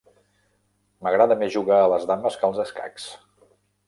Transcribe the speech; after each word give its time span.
M'agrada 1.07 1.37
més 1.41 1.51
jugar 1.55 1.77
a 1.81 1.91
les 1.91 2.07
dames 2.13 2.39
que 2.39 2.49
als 2.49 2.63
escacs 2.65 3.07